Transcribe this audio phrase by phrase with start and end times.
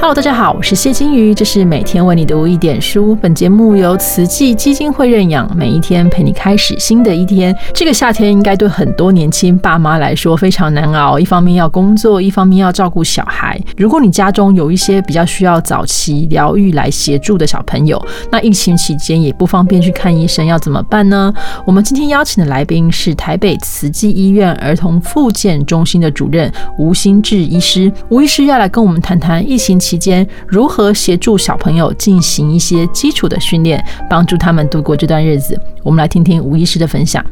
[0.00, 3.14] Hello，大家好，我是谢金鱼，这是每天为你读一点书。
[3.16, 7.54] 本节目由慈济基金会认养，每一天陪你开始新的一天。
[7.74, 13.60] 这个夏天应该对很多年轻爸妈来说非常难熬，一方面要工作，一方面要照顾小孩。
[13.76, 21.30] 如果你家中有一些比较需要早期疗愈来协助的小朋友，那疫情期间也不方便去看医生，要怎么办呢？
[21.66, 27.92] 我们今天邀请的来宾是台北慈济医院儿童复健中心的主任吴新志医师。
[28.08, 29.89] 吴医师要来跟我们谈谈疫情期。
[29.90, 35.60] 期间如何协助小朋友进行一些基础的训练，帮助他们度过这段日子？
[35.82, 37.24] 我们来听听吴医师的分享。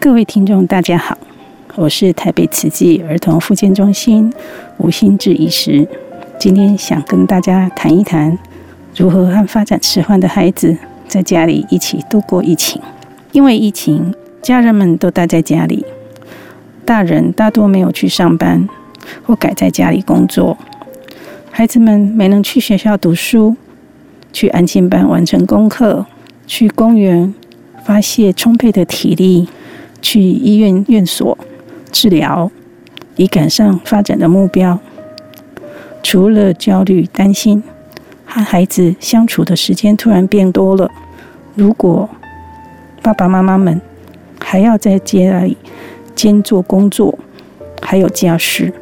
[0.00, 1.16] 各位听众，大家好，
[1.76, 4.32] 我是台北慈济儿童复健中心
[4.78, 5.86] 吴新志医师。
[6.36, 8.36] 今天想跟大家谈一谈
[8.96, 12.82] 如何和发展迟缓的孩子在家里一起度过疫情。
[13.30, 15.86] 因为疫情，家人们都待在家里，
[16.84, 18.68] 大人大多没有去上班。
[19.24, 20.56] 或改在家里工作，
[21.50, 23.56] 孩子们没能去学校读书，
[24.32, 26.06] 去安静班完成功课，
[26.46, 27.32] 去公园
[27.84, 29.48] 发泄充沛的体力，
[30.02, 31.36] 去医院院所
[31.92, 32.50] 治疗，
[33.16, 34.78] 以赶上发展的目标。
[36.02, 37.62] 除了焦虑担心，
[38.26, 40.90] 和孩子相处的时间突然变多了。
[41.54, 42.08] 如果
[43.00, 43.80] 爸爸妈妈们
[44.40, 45.56] 还要在家里
[46.14, 47.18] 兼做工作，
[47.80, 48.72] 还有家事。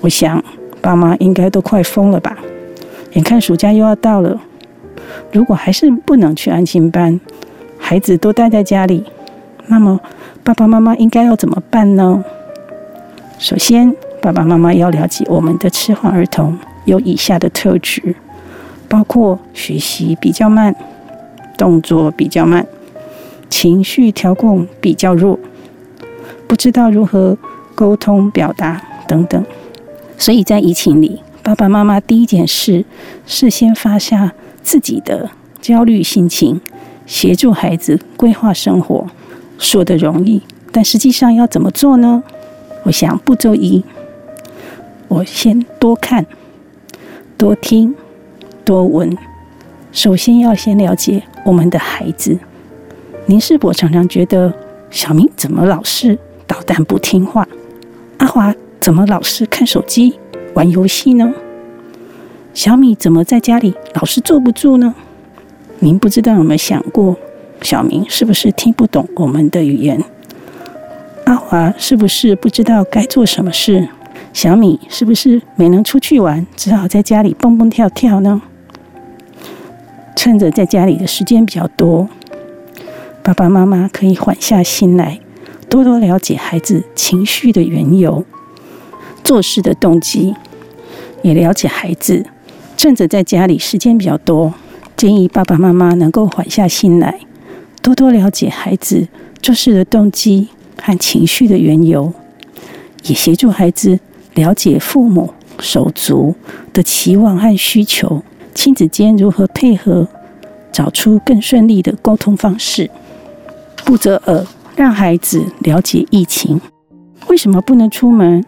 [0.00, 0.42] 我想，
[0.80, 2.36] 爸妈应该都快疯了吧？
[3.12, 4.40] 眼看暑假又要到了，
[5.32, 7.20] 如果还是不能去安心班，
[7.78, 9.04] 孩子都待在家里，
[9.66, 10.00] 那么
[10.42, 12.24] 爸爸妈妈应该要怎么办呢？
[13.38, 18.14] 首先，爸爸妈妈要了解我们的迟缓儿童有以下的特质，
[18.88, 20.74] 包括学习比较慢、
[21.58, 22.66] 动作比较慢、
[23.48, 25.38] 情绪调控比较弱、
[26.46, 27.36] 不知道如何
[27.74, 29.44] 沟通表达等等。
[30.20, 32.84] 所以在疫情里，爸爸妈妈第一件事
[33.26, 35.30] 是先发下自己的
[35.62, 36.60] 焦虑心情，
[37.06, 39.06] 协助孩子规划生活。
[39.56, 42.22] 说的容易，但实际上要怎么做呢？
[42.82, 43.82] 我想步骤一，
[45.08, 46.26] 我先多看、
[47.38, 47.94] 多听、
[48.62, 49.16] 多闻。
[49.90, 52.38] 首先要先了解我们的孩子。
[53.24, 54.52] 您是否常常觉得
[54.90, 57.48] 小明怎么老是捣蛋不听话？
[58.18, 58.54] 阿华？
[58.80, 60.18] 怎么老是看手机、
[60.54, 61.34] 玩游戏呢？
[62.54, 64.94] 小米怎么在家里老是坐不住呢？
[65.80, 67.14] 您不知道有没有想过，
[67.60, 70.02] 小明是不是听不懂我们的语言？
[71.26, 73.86] 阿华是不是不知道该做什么事？
[74.32, 78.40] 小米是不是没能出去玩，只好在家里蹦蹦跳跳呢？
[80.16, 82.08] 趁着在家里的时间比较多，
[83.22, 85.20] 爸爸妈妈可以缓下心来，
[85.68, 88.24] 多多了解孩子情绪的缘由。
[89.30, 90.34] 做事的动机，
[91.22, 92.26] 也了解孩子。
[92.76, 94.52] 趁着在家里时间比较多，
[94.96, 97.20] 建议爸爸妈妈能够缓下心来，
[97.80, 99.06] 多多了解孩子
[99.40, 100.48] 做事的动机
[100.82, 102.12] 和情绪的缘由，
[103.04, 104.00] 也协助孩子
[104.34, 106.34] 了解父母手足
[106.72, 110.08] 的期望和需求，亲子间如何配合，
[110.72, 112.90] 找出更顺利的沟通方式。
[113.84, 116.60] 步骤二，让孩子了解疫情，
[117.28, 118.44] 为什么不能出门？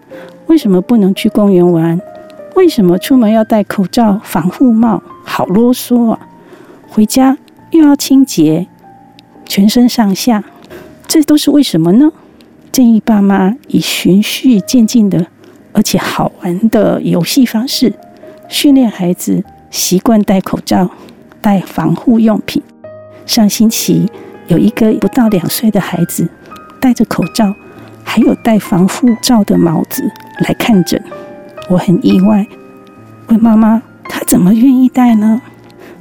[0.53, 1.99] 为什么不能去公园玩？
[2.57, 5.03] 为什么出门要戴口罩、防护帽？
[5.25, 6.19] 好啰嗦啊！
[6.91, 7.39] 回家
[7.71, 8.67] 又要清洁，
[9.47, 10.45] 全身上下，
[11.09, 12.13] 这都是为什么呢？
[12.71, 15.27] 建议爸妈以循序渐进的，
[15.73, 17.95] 而且好玩的游戏方式，
[18.47, 20.91] 训练孩子习惯戴口罩、
[21.41, 22.63] 戴防护用品。
[23.25, 24.07] 上星期
[24.49, 26.29] 有一个不到两岁的孩子
[26.79, 27.55] 戴着口罩。
[28.05, 30.03] 还有戴防护罩的帽子
[30.43, 31.03] 来看诊，
[31.69, 32.47] 我很意外。
[33.29, 35.41] 问妈妈，他怎么愿意戴呢？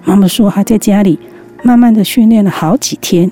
[0.03, 1.19] 妈妈说他在家里
[1.63, 3.31] 慢慢的训练了好几天，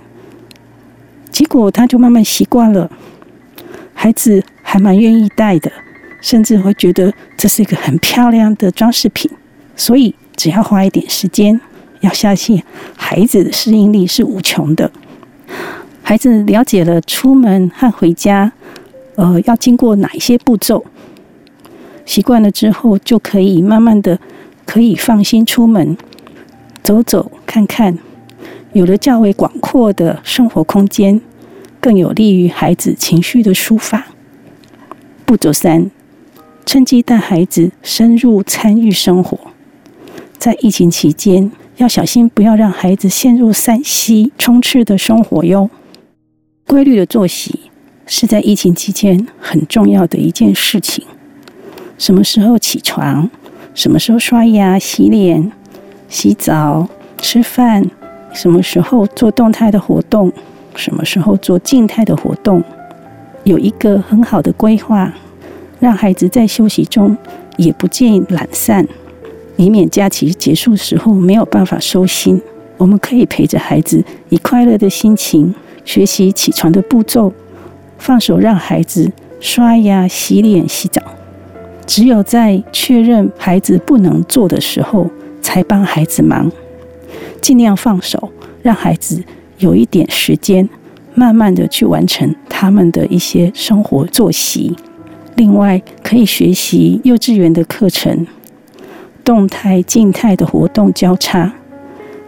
[1.32, 2.90] 结果他就慢慢习惯了。
[3.94, 5.72] 孩子还蛮愿意戴的，
[6.22, 9.30] 甚至会觉得这是一个很漂亮的装饰品。
[9.76, 11.60] 所以只要花一点时间，
[12.02, 12.62] 要相信
[12.96, 14.92] 孩子的适应力是无穷的。
[16.04, 18.52] 孩子了解了出门和回家。
[19.16, 20.86] 呃，要经过哪一些步骤？
[22.10, 24.20] 习惯了之后，就可以慢慢的
[24.66, 25.96] 可以放心出门
[26.82, 28.00] 走走看看，
[28.74, 31.22] 有了较为广阔的生活空间，
[31.80, 34.08] 更有利于孩子情绪的抒发。
[35.24, 35.92] 步骤三，
[36.66, 39.40] 趁机带孩子深入参与生活。
[40.40, 45.70] 在疫情期间，要小心不要让孩子陷入三息充斥的生活哟。
[46.66, 47.60] 规律的作息。
[48.12, 51.06] 是在疫情期间很重要的一件事情。
[52.00, 53.30] 什么时候起床，
[53.76, 55.52] 什么时候刷牙、洗脸、
[56.08, 56.88] 洗澡、
[57.18, 57.86] 吃饭，
[58.34, 60.32] 什么时候做动态的活动，
[60.76, 62.64] 什么时候做静态的活动，
[63.44, 65.14] 有一个很好的规划，
[65.82, 67.16] 让孩子在休息中
[67.58, 68.88] 也不见懒散，
[69.58, 72.42] 以免假期结束时候没有办法收心。
[72.78, 75.54] 我们可以陪着孩子，以快乐的心情
[75.84, 77.34] 学习起床的步骤，
[77.98, 79.12] 放手让孩子
[79.42, 81.02] 刷牙、洗脸、洗澡。
[81.90, 85.10] 只有在确认孩子不能做的时候，
[85.42, 86.52] 才帮孩子忙。
[87.42, 88.30] 尽量放手，
[88.62, 89.24] 让孩子
[89.58, 90.70] 有一点时间，
[91.16, 94.76] 慢慢的去完成他们的一些生活作息。
[95.36, 98.28] 另外，可以学习幼稚园的课程，
[99.24, 101.52] 动态、静态的活动交叉。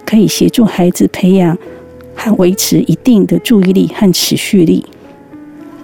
[0.03, 1.55] 可以协助孩子培养
[2.15, 4.83] 和维持一定的注意力和持续力。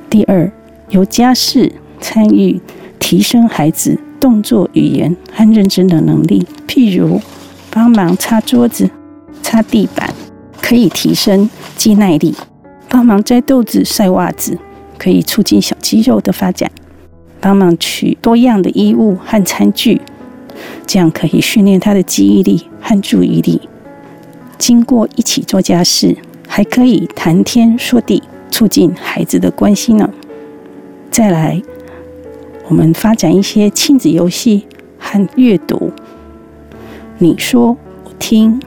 [0.10, 0.52] 第二，
[0.90, 1.72] 由家事
[2.02, 2.60] 参与，
[3.00, 6.46] 提升孩子动作、语言和认知的能力。
[6.68, 7.22] 譬如，
[7.70, 8.90] 帮忙擦桌子、
[9.42, 10.14] 擦地板，
[10.62, 12.34] 可以提升肌耐力；
[12.90, 14.58] 帮忙摘豆子、晒袜子，
[14.98, 16.70] 可以促进小肌肉的发展；
[17.40, 20.02] 帮忙取多样的衣物和餐具，
[20.86, 23.62] 这样可以训练他的记忆力和注意力。
[24.58, 26.18] 经过一起做家事，
[26.48, 30.10] 还可以谈天说地，促进孩子的关系呢。
[31.12, 31.62] 再来，
[32.70, 34.68] 我们发展一些亲子游戏
[35.00, 35.92] 和阅读。
[37.18, 38.62] 你说我听，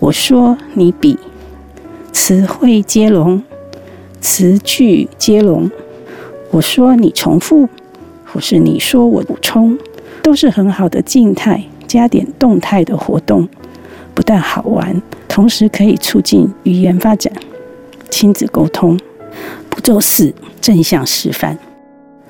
[0.00, 1.16] 我说你比，
[2.12, 3.40] 词汇接龙，
[4.20, 5.70] 词句接龙。
[6.50, 7.68] 我说你重复，
[8.26, 9.78] 或是你说我补充，
[10.22, 13.48] 都是很好的静态加点动态的活动。
[14.12, 17.32] 不但好玩，同时可以促进语言发展、
[18.10, 18.98] 亲子沟通。
[19.68, 21.56] 步骤四：正向示范。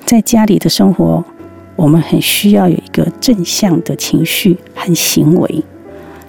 [0.05, 1.23] 在家里的生活，
[1.75, 5.63] 我们很需要有一个正向的情绪和行为。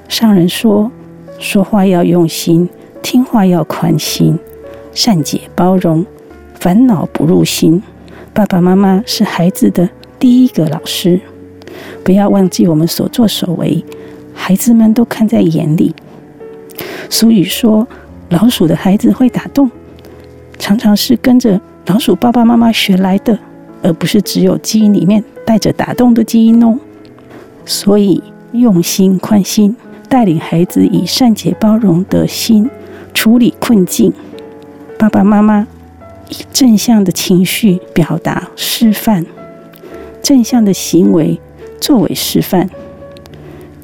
[0.09, 0.91] 上人说：
[1.39, 2.69] 说话要用心，
[3.03, 4.39] 听话要宽心，
[4.93, 6.05] 善解包容，
[6.55, 7.83] 烦恼不入心。
[8.33, 11.21] 爸爸妈妈是孩子的第一个老师，
[12.05, 13.85] 不要忘记我们所作所为。
[14.33, 15.95] 孩子们都看在眼里。
[17.11, 17.87] 俗语说
[18.31, 19.71] ：“老鼠的孩子会打洞”，
[20.59, 23.39] 常常是跟着老鼠爸爸妈妈学来的，
[23.83, 26.79] 而不是只有基因里面带着打洞的基因哦。
[27.65, 29.77] 所以，用心宽心，
[30.09, 32.69] 带领孩子以善解包容的心
[33.15, 34.13] 处理困境。
[34.99, 35.67] 爸爸妈妈
[36.29, 39.25] 以正向的情绪表达示范，
[40.23, 41.41] 正向的行为
[41.81, 42.71] 作为示范。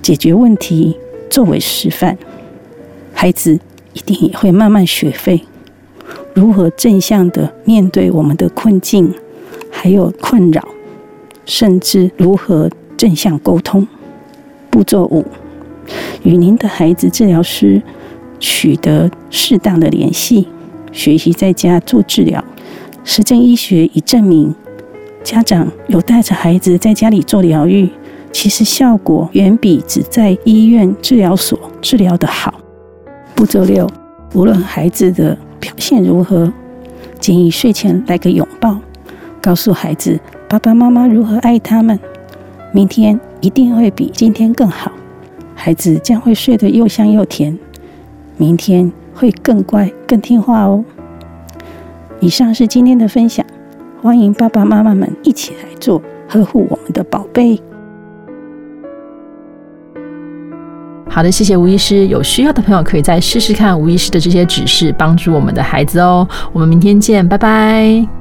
[0.01, 0.97] 解决问题
[1.29, 2.17] 作为示范，
[3.13, 3.59] 孩子
[3.93, 5.43] 一定也会慢慢学会
[6.35, 9.13] 如何正向的面对我们的困境，
[9.81, 10.67] 还有困扰，
[11.45, 13.87] 甚至如何正向沟通。
[14.71, 15.25] 步骤五：
[16.25, 17.81] 与您的孩子治疗师
[18.41, 20.49] 取得适当的联系，
[20.91, 22.45] 学习在家做治疗。
[23.05, 24.53] 实证医学已证明，
[25.23, 27.89] 家长有带着孩子在家里做疗愈。
[28.33, 32.53] 其实效果远比只在医院治疗所治疗的好。
[33.37, 33.89] 步骤六，
[34.35, 36.53] 无论孩子的表现如何，
[37.21, 38.77] 建议睡前来个拥抱，
[39.41, 41.99] 告诉孩子爸爸妈妈如何爱他们。
[42.73, 44.93] 明天一定会比今天更好，
[45.55, 47.59] 孩子将会睡得又香又甜，
[48.37, 50.85] 明天会更乖更听话哦。
[52.21, 53.45] 以上是今天的分享，
[54.03, 57.59] 欢迎爸爸妈妈们一起来做，呵护我们的宝贝。
[61.09, 62.07] 好的，谢谢吴医师。
[62.09, 66.29] 有需要的朋友可以再试试看吴医师的这些指示，帮助我们的孩子哦。
[66.53, 68.18] 我们明天见，拜拜。